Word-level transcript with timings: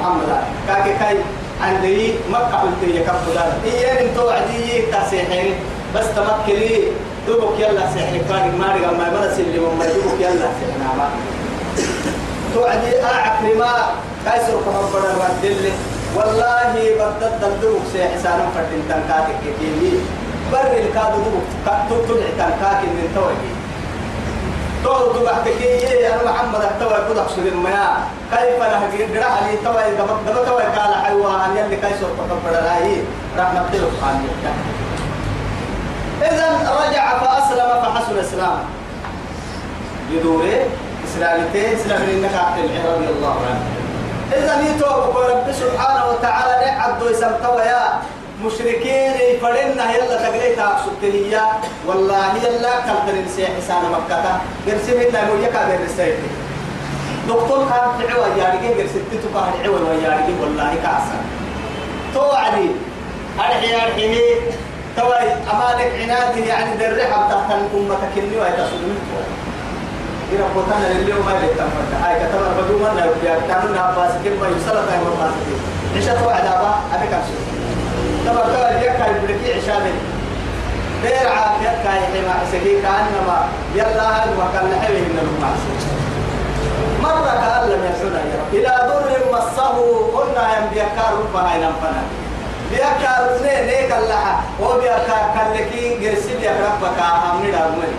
محمد. 0.00 0.30
كاكي 0.66 0.92
كاي 0.98 1.16
عندي 1.60 2.14
مكة 2.30 2.56
قلت 2.62 2.82
يا 2.94 3.02
كفدان 3.04 3.52
إيه 3.64 4.00
أنت 4.00 4.18
وعدي 4.18 4.82
تسحر 4.92 5.48
بس 5.94 6.06
تمكلي 6.16 6.82
دوبك 7.26 7.60
يلا 7.60 7.80
سحر 7.94 8.16
كان 8.28 8.58
ما 8.58 8.74
رجع 8.74 8.92
ما 8.96 9.08
بدأ 9.12 9.34
سلم 9.36 9.64
ما 9.78 9.84
دوبك 9.84 10.20
يلا 10.20 10.48
سحر 10.56 10.72
ما 10.80 11.08
توعدي 12.54 13.02
أعقل 13.04 13.58
ما 13.58 13.72
كايسر 14.24 14.56
بدر 14.56 15.04
بدل 15.20 15.70
والله 16.16 16.72
بدل 17.00 17.52
دوبك 17.62 17.84
سحر 17.92 18.12
سالم 18.22 18.48
فتن 18.54 18.80
تنكاتك 18.88 19.42
كيني 19.60 19.92
بر 20.52 20.72
الكادو 20.82 21.18
دوبك. 21.24 21.48
تطلع 21.90 22.28
تنكاك 22.38 22.80
من 22.96 23.08
توعدي. 23.14 23.59
تو 24.84 25.24
بحكي 25.24 25.50
إيه؟ 25.50 26.14
أنا 26.14 26.32
محمد 26.32 26.60
أحتوى 26.64 26.92
يقول 26.92 27.18
أقصد 27.18 27.46
المياه. 27.46 27.96
كيف 28.30 28.60
له 28.62 28.82
جرا 29.14 29.24
علي 29.24 29.56
توي 29.64 29.90
دم 29.98 30.10
دم 30.26 30.44
توي 30.44 30.62
قال 30.62 30.94
حيوان. 31.04 31.56
يلي 31.56 31.76
كيسر 31.76 32.10
تكبر 32.18 32.50
لاي 32.50 33.02
رحمة 33.38 33.68
الله 33.72 33.90
سبحانه 33.90 34.24
إذا 36.22 36.48
رجع 36.82 37.18
فأسلم 37.18 37.70
فحسن 37.82 38.18
إسلام 38.18 38.58
يدوري 40.10 40.56
إسلامته 41.08 41.74
إسلام 41.74 42.02
إنك 42.02 42.34
عبد 42.34 42.58
رضي 42.86 43.08
الله 43.08 43.36
عنه. 43.48 43.62
إذا 44.32 44.54
يتوب 44.68 45.16
رب 45.16 45.52
سبحانه 45.52 46.04
وتعالى 46.10 46.66
نعبد 46.66 47.10
يسمتوا 47.10 47.60
يا 47.60 47.84
مشركين 48.44 49.12
يفرنا 49.30 49.84
يلا 49.94 50.16
أقصد 50.58 51.02
هي 51.02 51.40
والله 51.86 52.36
يلا 52.44 52.80
كالتن 52.80 53.28
سيح 53.36 53.50
حسان 53.56 53.82
مكة. 53.92 54.40
قرسي 54.66 54.92
من 54.98 55.12
لا 55.12 55.24
موجكا 55.24 55.68
بالرسائل 55.68 56.18
دكتور 57.28 57.58
كان 57.58 58.08
تعوى 58.08 58.40
يارجي 58.40 58.68
قرسي 58.68 59.00
تتوقع 59.12 59.46
تعوى 59.62 59.80
ويارجي 59.88 60.32
والله 60.40 60.74
كاسا. 60.82 61.18
توعدي. 62.14 62.70
أرحي 63.38 63.74
أرحي 63.74 64.24
توي 64.96 65.32
أمانك 65.52 65.92
عنادي 66.02 66.40
يعني 66.40 66.76
درحة 66.76 67.28
تحت 67.30 67.50
أمة 67.74 67.98
كني 68.14 68.36
ويتصدمت 68.40 69.00
إذا 70.32 70.44
قلتنا 70.56 70.92
لليوم 70.92 71.26
ما 71.26 71.32
يتمنى 71.32 71.96
هاي 72.02 72.14
كتب 72.20 72.40
البدو 72.46 72.78
من 72.78 72.96
لا 72.96 73.34
كانوا 73.48 73.74
ناباس 73.76 74.12
كل 74.24 74.30
ما 74.40 74.46
تايم 74.88 75.02
ما 75.20 75.32
عشاء 75.96 76.22
توعد 76.22 76.46
أبا؟ 76.46 76.74
أنا 76.94 77.04
كان 77.10 77.22
شو 78.24 78.30
تبى 78.30 78.42
تبى 78.52 78.86
يكا 78.86 79.06
يبركي 79.10 79.52
عشاء 79.54 79.80
من 79.80 79.96
دير 81.02 81.28
عاد 81.28 81.62
يكا 81.62 81.92
يحمى 81.96 82.34
سكي 82.52 82.82
كأنما 82.82 83.48
يلا 83.74 84.02
هل 84.02 84.28
وكان 84.38 84.70
نحوي 84.70 85.00
من 85.00 85.18
المعصية 85.22 85.90
مرة 87.02 87.30
كأن 87.30 87.68
لم 87.70 87.92
يسنا 87.92 88.22
إلى 88.52 88.88
ضر 88.88 89.32
مصه 89.32 89.76
قلنا 90.14 90.58
يم 90.58 90.68
بيكار 90.74 91.12
ربها 91.18 91.54
ينفنا 91.54 92.02
بيكار 92.70 93.40
نه 93.42 93.60
نه 93.66 93.88
كلها 93.88 94.42
وبيكار 94.60 95.24
كلكي 95.34 95.98
جرسي 95.98 96.34
بيكار 96.40 96.72
بكا 96.82 97.04
هم 97.04 97.46
ندارمني 97.46 97.96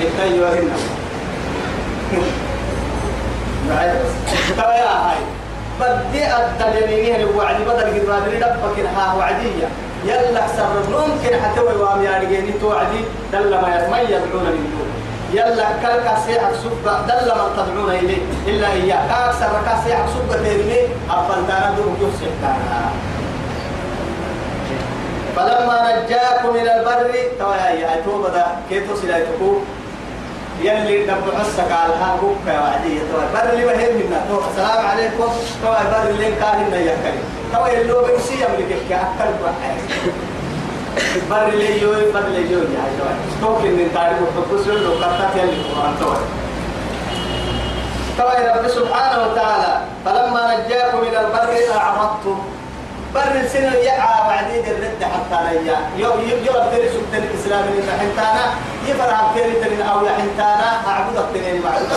إنت 0.00 0.34
يوهنا 0.36 0.76
تبا 4.56 4.71
بدي 6.12 6.24
الدليلين 6.36 7.20
الوعد 7.20 7.56
بدل 7.60 8.08
ما 8.08 8.20
دري 8.26 8.36
دبك 8.36 8.86
ها 8.96 9.14
وعدية. 9.18 9.68
يلا 10.04 10.46
سر 10.56 10.74
ممكن 10.90 11.40
حتى 11.42 11.60
وام 11.60 12.02
يعني 12.02 12.52
توعدي 12.60 13.04
دل 13.32 13.50
ما 13.50 13.88
ما 13.90 14.00
يدعون 14.00 14.44
من 14.44 14.64
دون. 14.72 14.88
يلا 15.32 15.64
كلك 15.82 16.16
سيح 16.26 16.42
سب 16.62 16.84
دل 17.08 17.28
من 17.38 17.48
تدعون 17.56 17.90
إليه. 17.90 18.22
إلا 18.46 18.72
إياه. 18.72 19.28
أكثر 19.28 19.46
ركا 19.46 19.74
سيح 19.84 19.98
سب 20.06 20.44
تيرمي 20.44 20.80
أفنتانا 21.10 21.74
دون 21.76 21.96
يفسح 22.00 22.52
فلما 25.36 25.78
نجاكم 25.96 26.54
من 26.54 26.68
البر 26.68 27.14
تويا 27.38 27.70
يا 27.70 28.02
توبة 28.04 28.44
كيف 28.70 28.92
تصل 28.92 29.10
يلي 30.62 31.06
دب 31.06 31.24
حسك 31.38 31.72
على 31.72 31.94
هاكوك 31.94 32.36
يا 32.46 32.60
وعدي 32.60 32.98
توي 32.98 33.24
بر 33.34 33.52
اللي 33.52 33.64
بهم 33.64 33.94
منا 34.06 34.20
السلام 34.50 34.86
عليكم. 34.86 35.28
توي 35.62 35.76
بر 35.92 36.10
اللي 36.10 36.30
كاهن 36.40 36.72
يا 36.72 36.96
كريم. 37.02 37.24
توي 37.52 37.80
اللي 37.80 37.94
بيسي 38.12 38.34
يملك 38.34 38.76
كأكل 38.88 39.30
بر 41.30 41.48
اللي 41.48 41.82
يوي 41.82 42.12
بر 42.12 42.18
اللي 42.20 42.52
يوي 42.52 42.62
يا 42.62 42.84
توي 42.98 43.14
توك 43.40 43.60
إن 43.64 43.88
تاريخ 43.94 44.18
وتقصر 44.36 44.72
لو 44.72 44.94
كتات 44.98 45.36
يلي 45.36 45.52
القرآن 45.52 45.94
توي 46.00 46.16
توي 48.18 48.46
رب 48.48 48.68
سبحانه 48.68 49.22
وتعالى 49.26 49.80
فلما 50.04 50.56
نجاكم 50.66 50.98
من 50.98 51.06
البر 51.20 51.76
أعرضتم 51.76 52.38
بر 53.14 53.40
السنة 53.44 53.74
يعى 53.74 54.28
بعدين 54.28 54.64
الرد 54.64 55.02
حتى 55.04 55.38
نيا 55.44 55.76
يوم 55.96 56.20
يوم 56.20 56.64
تري 56.72 56.88
سبت 56.88 57.12
الإسلام 57.14 57.64
اللي 57.68 57.92
حنتانا 58.00 58.44
يفرح 58.86 59.32
تري 59.34 59.52
تري 59.52 59.82
أو 59.82 59.98
حنتانا 60.08 60.86
أعبد 60.86 61.16
التنين 61.16 61.62
معبود 61.62 61.88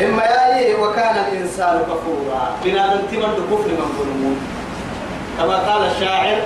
إما 0.00 0.22
ياي 0.24 0.74
وكان 0.74 1.16
الإنسان 1.16 1.82
كفورا. 1.82 2.56
بنا 2.64 2.86
ننتمد 2.94 3.34
كفر 3.50 3.68
من 3.68 3.88
ظلمون 3.98 4.36
كما 5.38 5.56
قال 5.72 5.90
الشاعر 5.90 6.36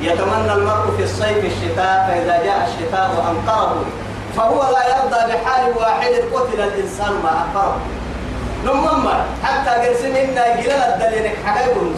يتمنى 0.00 0.52
المرء 0.52 0.96
في 0.96 1.02
الصيف 1.02 1.44
الشتاء 1.44 2.06
فإذا 2.08 2.44
جاء 2.44 2.68
الشتاء 2.68 3.10
وأنقره 3.16 3.84
فهو 4.36 4.62
لا 4.62 4.88
يرضى 4.88 5.32
بحال 5.32 5.72
واحد 5.76 6.12
قتل 6.34 6.60
الإنسان 6.60 7.12
ما 7.24 7.30
أقره 7.54 7.76
نمما 8.64 9.24
حتى 9.44 9.70
قرسم 9.70 10.16
إنا 10.16 10.60
جلال 10.60 10.72
الدليل 10.72 11.30
حقا 11.46 11.60
يقول 11.60 11.92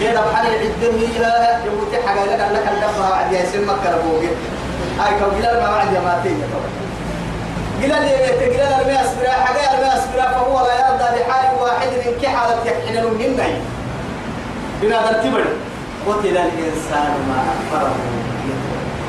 كده 0.00 0.20
بحال 0.20 0.46
العدم 0.46 0.98
هي 0.98 1.20
يقول 1.66 1.88
حقا 2.06 2.26
لك 2.26 2.40
لك 2.52 2.68
الدفع 2.72 3.10
وعد 3.10 3.32
يسمى 3.32 3.74
كربوك 3.84 4.22
هاي 5.00 5.10
كو 5.20 5.38
جلال 5.38 5.62
ما 5.62 5.70
وعد 5.70 5.92
يماتين 5.92 6.42
جلال 7.82 8.02
يبيت 8.04 8.52
جلال 8.56 8.72
الماء 8.80 9.04
أسبرا 9.04 9.30
حقا 9.30 9.78
الماء 9.78 9.98
أسبرا 9.98 10.30
فهو 10.30 10.66
لا 10.66 10.74
يرضى 10.74 11.20
بحال 11.20 11.46
واحد 11.60 11.88
إن 11.88 12.20
كي 12.20 12.28
حالة 12.28 12.56
يححن 12.64 13.04
منا 13.18 13.46
بنا 14.82 15.02
ترتبر 15.06 15.44
قتل 16.08 16.36
الإنسان 16.36 17.12
ما 17.28 17.44
أكبره. 17.52 17.94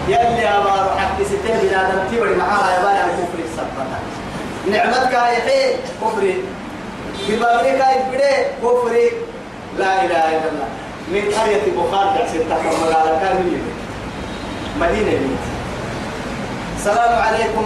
يلي 0.08 0.48
أبا 0.50 1.00
حق 1.00 1.24
ستين 1.24 1.58
بنا 1.62 1.90
ترتبر 1.92 2.36
معاها 2.36 2.80
يبايع 2.80 3.06
الكفر 3.06 3.40
السبتة. 3.46 4.21
نعمتك 4.70 5.16
هاي 5.16 5.36
حين 5.36 5.78
كفري 6.02 6.44
ببابريك 7.30 7.82
هاي 7.82 7.96
بدي 8.10 8.34
كفري 8.64 9.12
لا 9.78 10.06
إله 10.06 10.24
إلا 10.30 10.50
الله. 10.52 10.68
من 11.08 11.22
قرية 11.22 11.66
بخار 11.78 12.18
جالسين 12.18 12.50
تحت 12.50 12.60
مقالة 12.66 13.20
كان 13.20 13.62
مدينة. 14.80 15.20
السلام 16.78 17.22
عليكم. 17.22 17.60